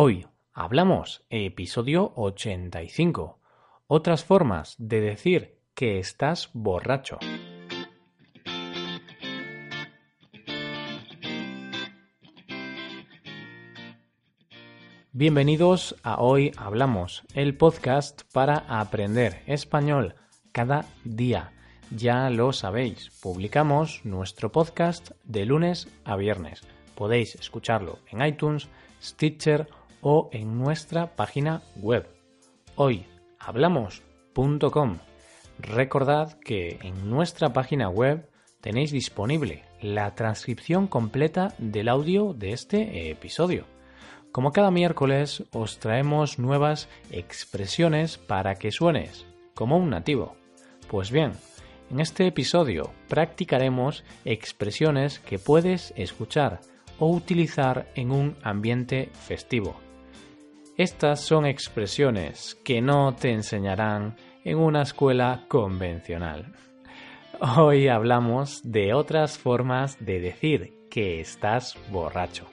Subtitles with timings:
[0.00, 3.40] Hoy hablamos episodio 85.
[3.88, 7.18] Otras formas de decir que estás borracho.
[15.10, 20.14] Bienvenidos a Hoy Hablamos, el podcast para aprender español
[20.52, 21.50] cada día.
[21.90, 26.62] Ya lo sabéis, publicamos nuestro podcast de lunes a viernes.
[26.94, 28.68] Podéis escucharlo en iTunes,
[29.02, 29.68] Stitcher
[30.00, 32.08] o en nuestra página web
[32.76, 34.98] hoyhablamos.com.
[35.58, 38.28] Recordad que en nuestra página web
[38.60, 43.64] tenéis disponible la transcripción completa del audio de este episodio
[44.32, 50.36] como cada miércoles os traemos nuevas expresiones para que suenes como un nativo.
[50.88, 51.32] Pues bien,
[51.90, 56.60] en este episodio practicaremos expresiones que puedes escuchar
[56.98, 59.87] o utilizar en un ambiente festivo.
[60.78, 66.54] Estas son expresiones que no te enseñarán en una escuela convencional.
[67.56, 72.46] Hoy hablamos de otras formas de decir que estás borracho.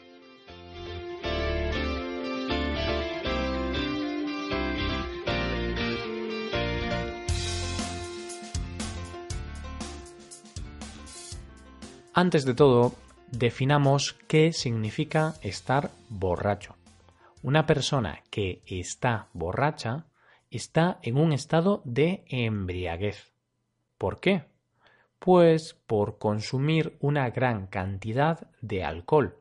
[12.11, 12.95] Antes de todo,
[13.29, 16.75] definamos qué significa estar borracho.
[17.45, 20.07] Una persona que está borracha
[20.49, 23.33] está en un estado de embriaguez.
[23.99, 24.45] ¿Por qué?
[25.19, 29.37] Pues por consumir una gran cantidad de alcohol.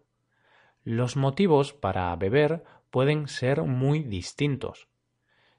[0.83, 4.87] Los motivos para beber pueden ser muy distintos.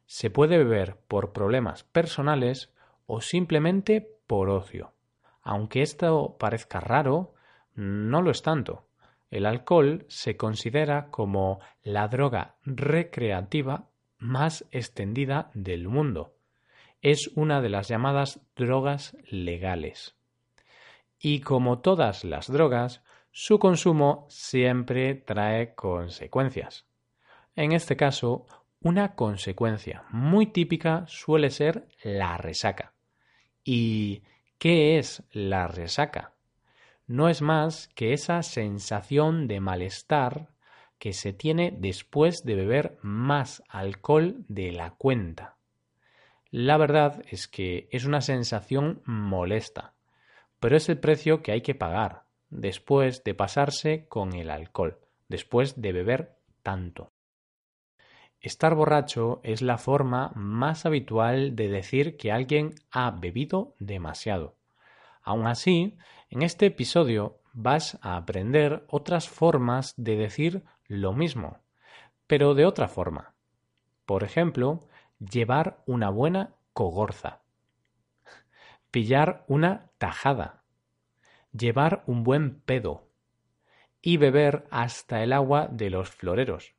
[0.06, 2.72] Se puede beber por problemas personales
[3.08, 4.94] o simplemente por ocio.
[5.42, 7.34] Aunque esto parezca raro,
[7.74, 8.85] no lo es tanto.
[9.36, 16.38] El alcohol se considera como la droga recreativa más extendida del mundo.
[17.02, 20.16] Es una de las llamadas drogas legales.
[21.20, 26.86] Y como todas las drogas, su consumo siempre trae consecuencias.
[27.58, 28.46] En este caso,
[28.80, 32.94] una consecuencia muy típica suele ser la resaca.
[33.66, 34.24] Y
[34.58, 36.35] ¿Qué es la resaca?
[37.08, 40.50] No es más que esa sensación de malestar
[40.98, 45.58] que se tiene después de beber más alcohol de la cuenta.
[46.50, 49.94] La verdad es que es una sensación molesta,
[50.60, 55.82] pero es el precio que hay que pagar después de pasarse con el alcohol, después
[55.82, 57.12] de beber tanto.
[58.40, 64.56] Estar borracho es la forma más habitual de decir que alguien ha bebido demasiado.
[65.24, 65.98] Aun así,
[66.36, 71.60] en este episodio vas a aprender otras formas de decir lo mismo,
[72.28, 73.36] pero de otra forma.
[74.06, 74.86] Por ejemplo,
[75.18, 77.42] llevar una buena cogorza,
[78.92, 80.66] pillar una tajada,
[81.54, 83.08] llevar un buen pedo
[84.02, 86.76] y beber hasta el agua de los floreros.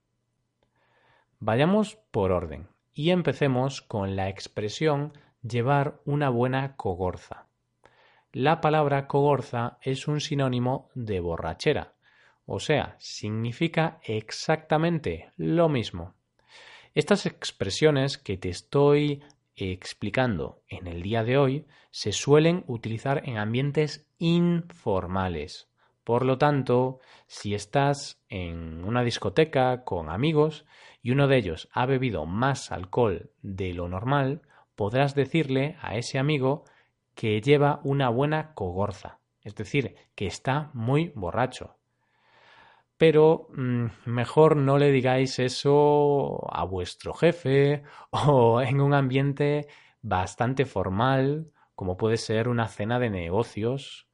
[1.39, 7.46] Vayamos por orden y empecemos con la expresión llevar una buena cogorza.
[8.33, 11.95] La palabra cogorza es un sinónimo de borrachera,
[12.45, 16.15] o sea, significa exactamente lo mismo.
[16.95, 19.23] Estas expresiones que te estoy
[19.57, 25.69] explicando en el día de hoy se suelen utilizar en ambientes informales.
[26.05, 30.67] Por lo tanto, si estás en una discoteca con amigos
[31.03, 34.43] y uno de ellos ha bebido más alcohol de lo normal,
[34.77, 36.65] podrás decirle a ese amigo
[37.17, 41.79] que lleva una buena cogorza, es decir, que está muy borracho.
[42.99, 49.67] Pero mm, mejor no le digáis eso a vuestro jefe o en un ambiente
[50.03, 54.09] bastante formal, como puede ser una cena de negocios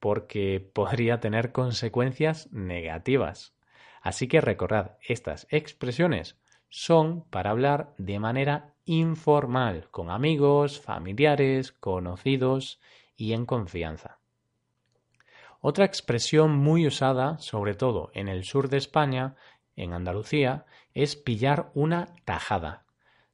[0.00, 3.54] porque podría tener consecuencias negativas.
[4.02, 12.80] Así que recordad, estas expresiones son para hablar de manera informal, con amigos, familiares, conocidos
[13.16, 14.18] y en confianza.
[15.60, 19.36] Otra expresión muy usada, sobre todo en el sur de España,
[19.76, 22.84] en Andalucía, es pillar una tajada.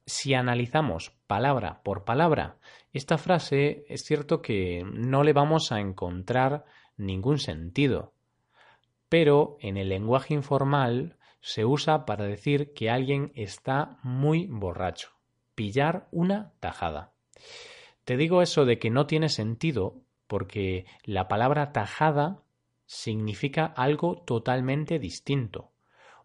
[0.05, 2.57] Si analizamos palabra por palabra
[2.95, 6.63] esta frase es cierto que no le vamos a encontrar
[6.95, 8.13] ningún sentido,
[9.09, 15.09] pero en el lenguaje informal se usa para decir que alguien está muy borracho,
[15.55, 17.13] pillar una tajada.
[18.03, 22.43] Te digo eso de que no tiene sentido porque la palabra tajada
[22.85, 25.71] significa algo totalmente distinto.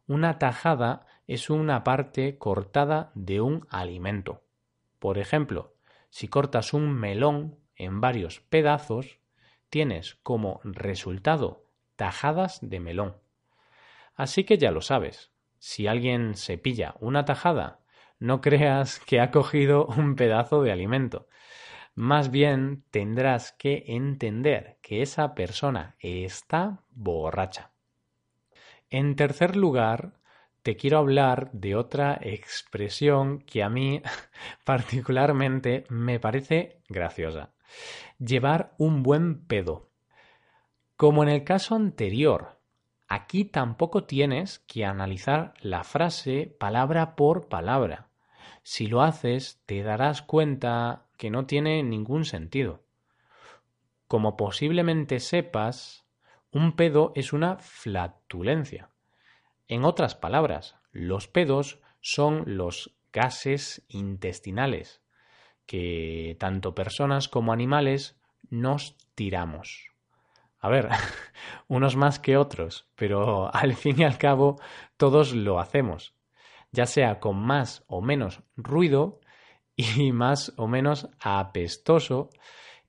[0.06, 4.42] una tajada es una parte cortada de un alimento.
[4.98, 5.74] Por ejemplo,
[6.08, 9.20] si cortas un melón en varios pedazos,
[9.68, 13.16] tienes como resultado tajadas de melón.
[14.16, 17.79] Así que ya lo sabes, si alguien se pilla una tajada,
[18.20, 21.26] no creas que ha cogido un pedazo de alimento.
[21.94, 27.72] Más bien tendrás que entender que esa persona está borracha.
[28.90, 30.20] En tercer lugar,
[30.62, 34.02] te quiero hablar de otra expresión que a mí
[34.64, 37.54] particularmente me parece graciosa.
[38.18, 39.88] Llevar un buen pedo.
[40.96, 42.60] Como en el caso anterior,
[43.08, 48.09] aquí tampoco tienes que analizar la frase palabra por palabra.
[48.62, 52.84] Si lo haces, te darás cuenta que no tiene ningún sentido.
[54.06, 56.06] Como posiblemente sepas,
[56.50, 58.90] un pedo es una flatulencia.
[59.68, 65.02] En otras palabras, los pedos son los gases intestinales
[65.66, 69.90] que tanto personas como animales nos tiramos.
[70.58, 70.88] A ver,
[71.68, 74.60] unos más que otros, pero al fin y al cabo
[74.96, 76.14] todos lo hacemos,
[76.72, 79.20] ya sea con más o menos ruido
[79.76, 82.30] y más o menos apestoso,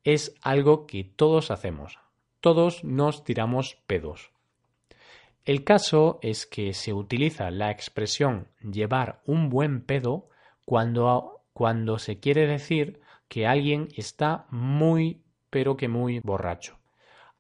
[0.04, 2.00] es algo que todos hacemos.
[2.40, 4.32] Todos nos tiramos pedos.
[5.46, 10.30] El caso es que se utiliza la expresión llevar un buen pedo
[10.66, 16.78] cuando, cuando se quiere decir que alguien está muy, pero que muy borracho.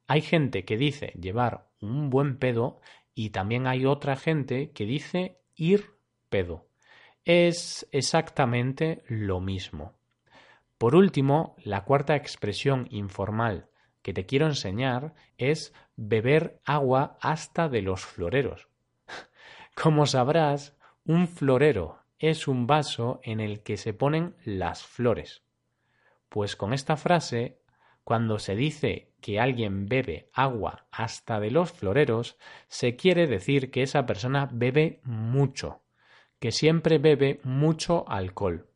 [0.07, 2.79] Hay gente que dice llevar un buen pedo
[3.13, 5.91] y también hay otra gente que dice ir
[6.31, 6.65] pedo.
[7.23, 9.93] Es exactamente lo mismo.
[10.79, 13.67] Por último, la cuarta expresión informal
[14.01, 18.67] que te quiero enseñar es beber agua hasta de los floreros.
[19.75, 20.75] Como sabrás,
[21.05, 25.43] un florero es un vaso en el que se ponen las flores.
[26.29, 27.59] Pues con esta frase,
[28.03, 32.37] cuando se dice que alguien bebe agua hasta de los floreros,
[32.67, 35.81] se quiere decir que esa persona bebe mucho,
[36.41, 38.67] que siempre bebe mucho alcohol.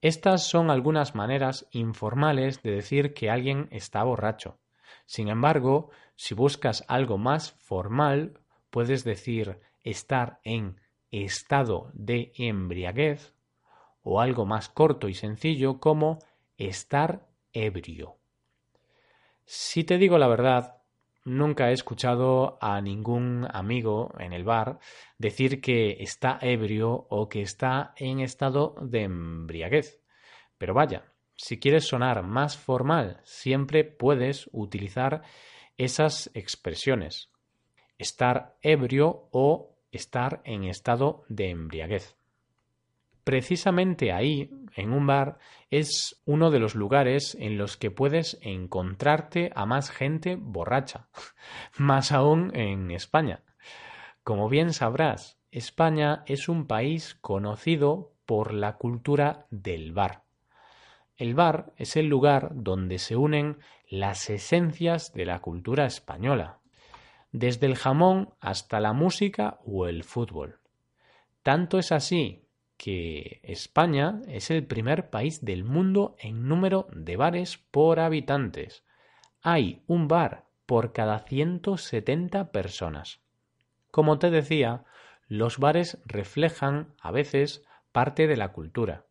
[0.00, 4.58] Estas son algunas maneras informales de decir que alguien está borracho.
[5.04, 8.40] Sin embargo, si buscas algo más formal,
[8.70, 10.80] puedes decir estar en
[11.10, 13.34] estado de embriaguez
[14.02, 16.20] o algo más corto y sencillo como
[16.56, 18.16] estar ebrio.
[19.44, 20.77] Si te digo la verdad,
[21.28, 24.78] nunca he escuchado a ningún amigo en el bar
[25.18, 30.00] decir que está ebrio o que está en estado de embriaguez.
[30.58, 35.22] Pero vaya, si quieres sonar más formal, siempre puedes utilizar
[35.76, 37.30] esas expresiones.
[37.96, 42.17] Estar ebrio o estar en estado de embriaguez.
[43.28, 45.36] Precisamente ahí, en un bar,
[45.68, 51.10] es uno de los lugares en los que puedes encontrarte a más gente borracha,
[51.76, 53.42] más aún en España.
[54.24, 60.22] Como bien sabrás, España es un país conocido por la cultura del bar.
[61.18, 63.58] El bar es el lugar donde se unen
[63.90, 66.60] las esencias de la cultura española,
[67.30, 70.60] desde el jamón hasta la música o el fútbol.
[71.42, 72.47] Tanto es así
[72.78, 78.84] que España es el primer país del mundo en número de bares por habitantes.
[79.42, 83.20] Hay un bar por cada 170 personas.
[83.90, 84.84] Como te decía,
[85.26, 89.06] los bares reflejan a veces parte de la cultura.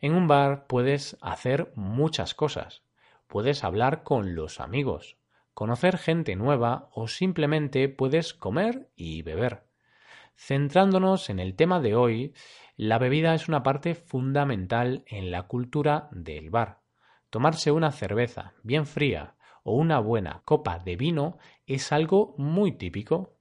[0.00, 2.82] En un bar puedes hacer muchas cosas.
[3.26, 5.18] Puedes hablar con los amigos,
[5.52, 9.64] conocer gente nueva o simplemente puedes comer y beber.
[10.36, 12.34] Centrándonos en el tema de hoy,
[12.76, 16.80] la bebida es una parte fundamental en la cultura del bar.
[17.30, 23.36] Tomarse una cerveza bien fría o una buena copa de vino es algo muy típico.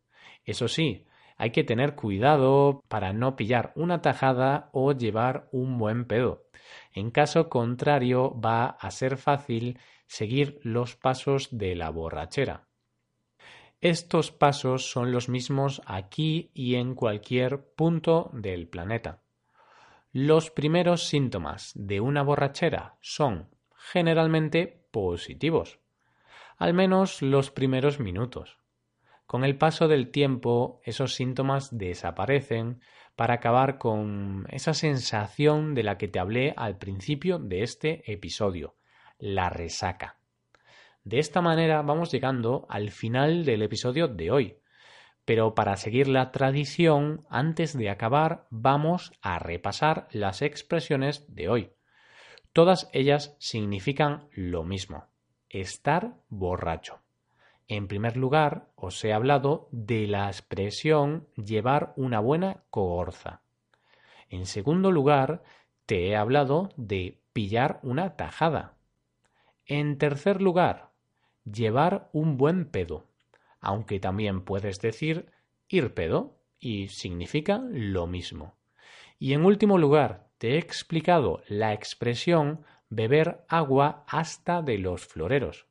[0.46, 1.08] Eso sí,
[1.38, 6.44] hay que tener cuidado para no pillar una tajada o llevar un buen pedo.
[6.94, 12.68] En caso contrario, va a ser fácil seguir los pasos de la borrachera.
[13.84, 19.24] Estos pasos son los mismos aquí y en cualquier punto del planeta.
[20.14, 25.82] Los primeros síntomas de una borrachera son generalmente positivos,
[26.56, 28.58] al menos los primeros minutos.
[29.26, 32.80] Con el paso del tiempo, esos síntomas desaparecen
[33.18, 38.78] para acabar con esa sensación de la que te hablé al principio de este episodio,
[39.18, 40.23] la resaca.
[41.04, 44.58] De esta manera vamos llegando al final del episodio de hoy.
[45.26, 51.72] pero para seguir la tradición, antes de acabar, vamos a repasar las expresiones de hoy.
[52.52, 55.06] Todas ellas significan lo mismo,
[55.50, 57.00] estar borracho.
[57.68, 63.42] En primer lugar, os he hablado de la expresión llevar una buena cogorza.
[64.30, 65.44] En segundo lugar,
[65.86, 68.76] te he hablado de pillar una tajada.
[69.66, 70.93] En tercer lugar,
[71.46, 73.06] llevar un buen pedo,
[73.60, 75.32] aunque también puedes decir
[75.68, 78.56] ir pedo y significa lo mismo.
[79.20, 85.66] Y en último lugar, te he explicado la expresión beber agua hasta de los floreros.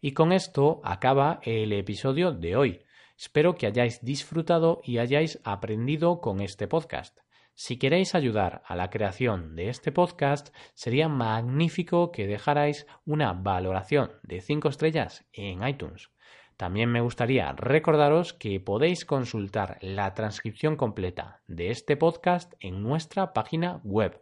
[0.00, 2.82] Y con esto acaba el episodio de hoy.
[3.18, 7.18] Espero que hayáis disfrutado y hayáis aprendido con este podcast.
[7.58, 14.12] Si queréis ayudar a la creación de este podcast, sería magnífico que dejarais una valoración
[14.22, 16.10] de 5 estrellas en iTunes.
[16.58, 23.32] También me gustaría recordaros que podéis consultar la transcripción completa de este podcast en nuestra
[23.32, 24.20] página web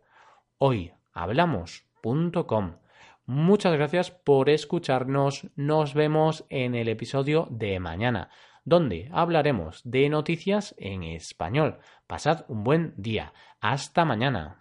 [0.58, 2.76] hoyhablamos.com.
[3.26, 5.48] Muchas gracias por escucharnos.
[5.56, 8.30] Nos vemos en el episodio de mañana
[8.64, 11.78] donde hablaremos de noticias en español.
[12.06, 13.32] Pasad un buen día.
[13.60, 14.56] Hasta mañana.